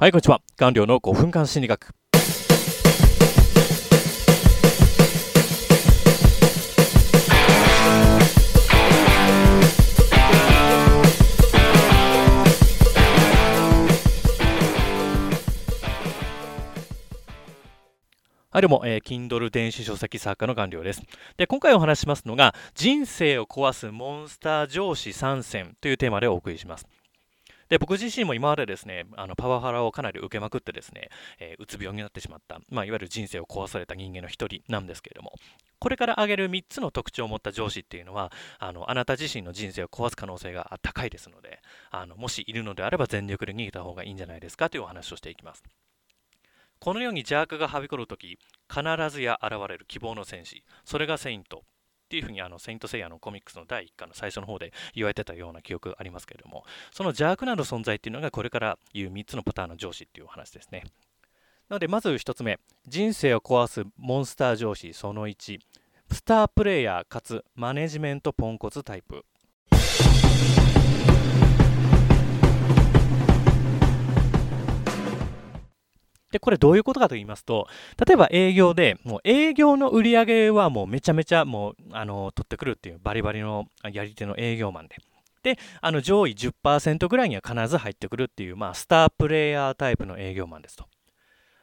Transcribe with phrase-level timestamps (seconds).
[0.00, 0.40] はい、こんにちは。
[0.56, 1.92] 官僚の5分間心理学。
[18.50, 21.02] はい、どうも、えー、Kindle 電子書籍作家の官僚です。
[21.36, 26.86] で、今回お話ししますのが、人生を壊すモンスター上司参戦というテーマでお送りします。
[27.68, 35.32] で、僕自身も今までですね、あのパワハラをかなり受けまくってですね、えー、うつ病になってしまった、まあ、いわゆる人生を壊された人間の一人なんですけれども、
[35.78, 45.62] これから挙げる3つの特徴を持った上司っていうのは、あのあなた自身の人生を壊す可能性が高いですので、あのもしいるのであれば全力で逃げた方がいいんじゃないですかというお話をしていきます。
[46.80, 48.38] このように邪悪がはびこるとき、
[48.72, 51.64] 必ずや現れる希望の戦士、それがセイント
[52.08, 60.84] っていうふうにあのセイント・セイヤのコミックスの第1巻の最初の方で言われてたような記憶ありますけれども、その邪悪なる存在っていうのがこれから言う3つのパターンの上司っていうお話ですね。
[61.68, 65.58] なのでまず1つ目、人生を壊すモンスター上司その1、
[66.10, 69.26] スタープレイヤーかつマネジメントポンコツタイプ。
[76.30, 77.66] で、これどういうことかと言いますと、
[78.04, 84.96] 例えば営業で、もう営業の売り上げはもうめちゃめちゃもう、あの、取ってくるっていうバリバリのやり手の営業マンで。
[85.42, 90.86] で、あの、上位10%ぐらいには必ず入ってくるっていう、まあ、スタープレイヤータイプの営業マンですと。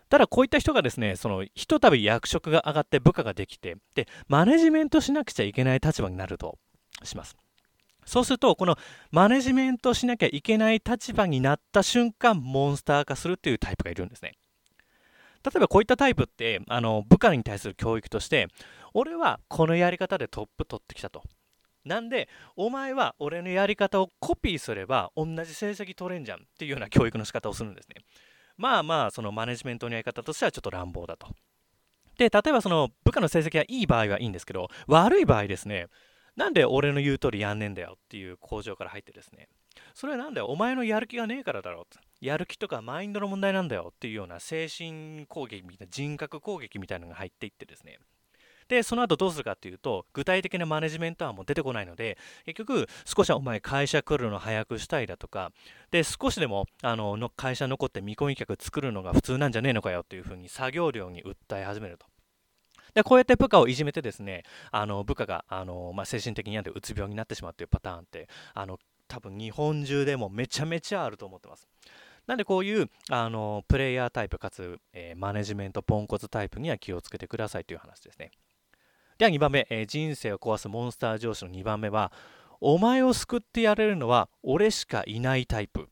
[0.10, 6.58] ただ、こういった人がですね、その、ひとたび役職が上がって部下ができて、で、マネジメントしなくちゃいけない立場になると
[7.04, 7.36] します。
[8.06, 8.78] そうすると、この
[9.12, 14.34] マネジメントしなきゃいけない立場になった瞬間、モンスター化するっていうタイプがいるんですね。
[15.46, 18.48] 例えばこういったタイプってあの部下に対する教育として
[18.96, 21.22] 俺はこのやり方でトップ取ってきたと。
[21.84, 27.98] なんでお前は俺のやり方をコピーすれば同じ成績取れんじゃんっていうような教育の仕方をするんですね。
[28.58, 31.28] まあまあそのマネジメントのやり方としてはちょっと乱暴だと。
[32.18, 35.88] で例えばその部下の成績がいい場合はいいんですけど悪い場合ですね。
[36.36, 39.48] なんで俺の言う通りやんねんだよっていう工場から入ってですね。
[39.94, 40.48] それはなんだよ。
[40.48, 41.86] お前のやる気がねえからだろう
[42.22, 48.00] やる気とかマインドの問題なんだよっていうような精神攻撃みたいな人格攻撃みたいなのが入っていってですね。
[48.68, 55.52] でその後どうするかっていうと具体的なマネジメント案も出てこないので結局少しはお前会社来るの早くしたいだとか
[55.92, 62.08] で少しでもあのの会社残って見込み客作るのが普通なんじゃねえのかよっていうふうに作業量に訴え始めると。
[62.96, 71.68] でこうやって部下をいじめてですねあの部下があの、まあ、精神的に病んでうつ病になってしまうっていうパターンってあの多分日本中でもめちゃめちゃあると思ってます。
[72.28, 78.32] なんでこういうあのプレイヤータイプかつ、えー、マネジメントポンコツタイプには気をつけてくださいという話ですね。
[79.18, 82.12] では2番目、えー、人生を壊すモンスター上司の2番目は
[82.60, 85.88] お前を救ってやれるのは俺しかいないタイプ。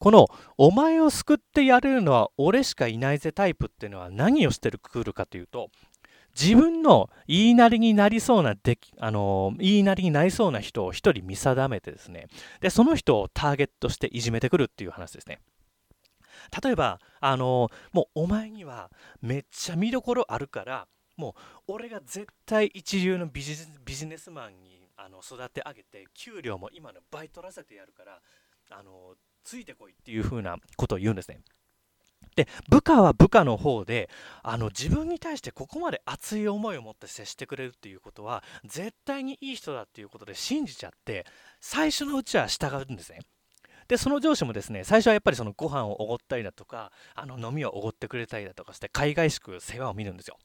[0.00, 5.68] このお前を救ってやれるのは俺しかいないぜタイプっていうのは何をしてくるかというと
[6.40, 12.28] 自分の言いなりになりそうなで、あの言いなりになりそうな人を一人見定めてですね、
[12.60, 15.40] で、その人をターゲットしていじめてくるっていう話ですね。
[16.62, 18.90] 例えば、あのもうお前には
[19.20, 20.86] めっちゃ見どころあるから、
[21.16, 21.34] も
[21.66, 28.20] う俺が絶対一流のビジビジネスマンにあの育て上げて、給料も今の倍取らせてやるから、
[28.70, 29.14] あの
[29.44, 31.40] ついてこいっていう風なことを言うんですね。
[32.36, 34.08] で部下は部下の方で
[34.42, 41.26] あの自分に対してここまで熱い思いを持って接してくれるっていうことは絶対にいい人だっていうことで信じちゃって
[41.60, 43.20] 最初のうちは従うんですね。
[43.88, 50.38] でその上司もですね最初はやっぱりそのご飯をおごったりだとかあの飲みをおごってくれたりだとかして海外しく世話を見るんですよ。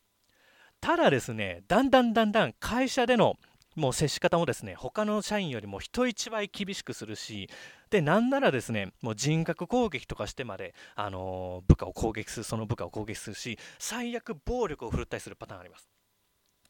[0.82, 3.36] ただですねだんだんだんだん会社での
[3.76, 7.50] もう接し方もですね他の社員よりも人一倍厳しくするし
[7.90, 15.95] でなんならですねもう人格攻撃とかしてまで、あの、部下を攻撃するその部下を攻撃するし最悪暴力を振るったりするパターンがあります。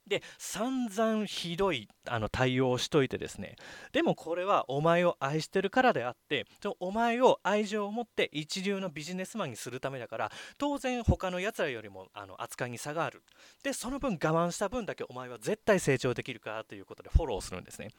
[0.07, 3.55] で散々ひどいあの対応をしといてですね。
[3.91, 6.45] でもこれはお前を愛してるからであって
[6.79, 13.23] お前を愛情を持って一流のビジネスマンにするためだから当然他のやつらよりもあの扱いに差がある。
[13.63, 17.89] でその分我慢した分だけお前は絶対成長できるからということでフォローするんですね。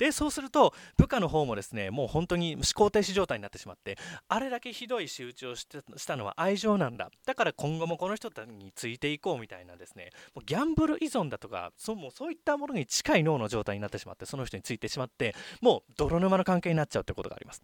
[0.00, 3.98] でそうすると部下の方もですねもう本当に思考停止状態になってしまって
[4.28, 5.66] あれだけひどい仕打ちをし
[6.06, 7.10] たのは愛情なんだ。
[7.26, 17.62] だから今後もこの人たちについていこうみたいなですねもうギャンブル依存だとかそもうそういったものに近い脳の状態になってしまってその人についてしまってもう泥沼の関係になっちゃうってことがあります。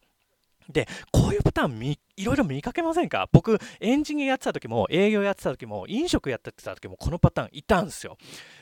[0.68, 3.28] で、こういうパターンみいろいろ見かけませんか？
[3.30, 8.18] 僕、エンジニアやってた時も、営業やってた時も、飲食やってた時も、このパターンいたんですよ。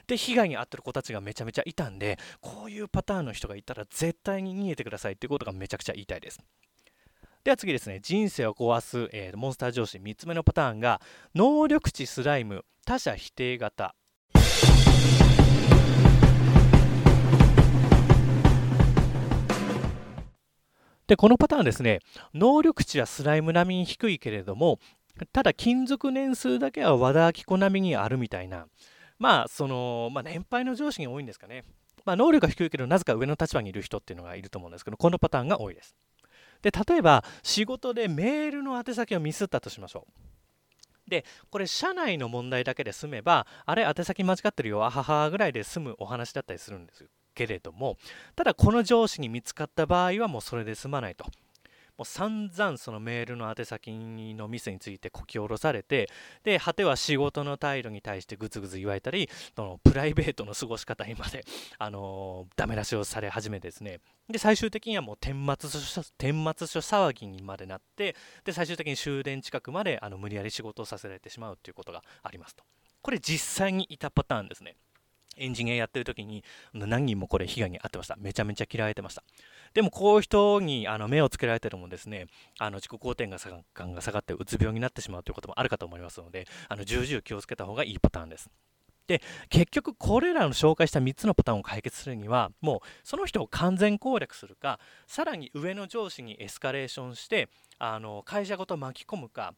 [0.06, 6.40] で、被害に遭ってる子たちがめちゃめちゃいたんで、こういうパターンの人がいたら絶対に逃げてくださいっていうことがめちゃくちゃ言いたいです。
[7.44, 11.00] では次ですね、人生を壊す、えー、モンスター上司3つ目のパターンが、
[11.34, 13.94] 能力値スライム、他者否定型。
[21.06, 22.00] で、このパターンですね、
[22.32, 24.78] 能力値はスライム並みに低いけれども、
[25.32, 28.66] ただ勤続年数だけは和田アキ子並みにあるみたいな、
[29.18, 31.64] まあ、その、まあ、年配の上司が多いんですかね。
[32.04, 35.94] まあ、能力が低いけど、なぜか上の立場にいる人っていうのがいると思うんですけど、このパターンが多いです。
[36.62, 40.06] で、例えば、仕事でメールの宛先をミスったとしましょ
[41.06, 41.10] う。
[41.10, 47.98] で、これ、社内の問題だけで済めば、あれ、宛先間違ってるよ、あははぐらいで済むお話だったりするんですけれども
[48.36, 51.26] ただこの上司に見つかった場合はもうそれで済まないと。
[51.96, 53.90] もう散々そのメールの宛先
[54.36, 56.08] のミスについてこき下ろされて
[56.42, 61.44] で果ては仕事の態度に対してグツグツ言われたりそのプライベートの過ごし方にまで、
[61.78, 64.00] あのー、ダメ出しをされ始めてですね。
[64.28, 65.34] で最終的にはもう顛
[65.68, 72.64] 末書顛末書騒ぎにまでなってで最終的に終電近くまであの無理やり仕事をさせられてしまうということがありますと。
[73.02, 74.76] これ実際にいたパターンですね。
[75.36, 78.16] エンジニアやってる時に何人もこれ被害に遭ってました。
[78.18, 79.22] めちゃめちゃ嫌われてました。
[79.72, 82.26] でもこういう人にあの目をつけられてるもですね、
[82.58, 83.28] あの自己肯定
[83.74, 88.50] 感が下がってうつ病になってしまうということもあるかと思いますので、あの重々気をつけた方がいいパターンです。
[89.06, 89.20] で
[89.50, 97.48] 結局これらの紹介した3つのパターンを解決するにはもうその人を完全攻略するかさらに上の上司にエスカレーションして
[97.78, 99.54] あの会社ごと巻き込むか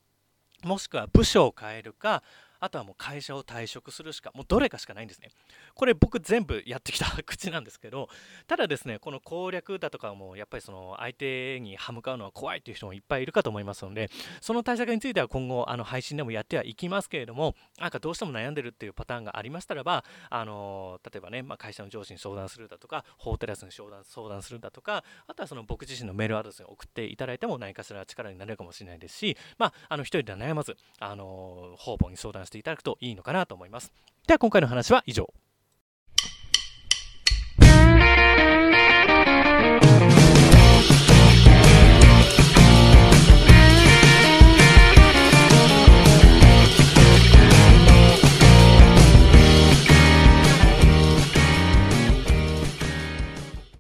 [0.64, 2.22] もしくは部署を変えるか
[2.60, 5.30] あとはもう会社を退職するしか、もうどれかしかないんですね。
[5.74, 8.08] これ僕全部やってきた 口なんですけど、
[8.46, 14.10] ただですね、この攻略だとかもやっぱりその相手に歯向かうのは怖いという人もいっぱいいるかと思いますので、
[14.40, 33.92] その対策については今後あの配信でもやってはいきますけれども、なんかどうしても悩んでるっていうパターンがありましたらば、あの例えばね、まあ、会社の上司に相談するだとか、法テラスに相談相談するだとか、あとはその僕自身のメールアドレスに送っていただいても何かしら力になれるかもしれないですし、まあ、あの一人では悩まず、あの方々に相談していただくといいのかなと思います。
[34.26, 35.32] では今回の話は以上。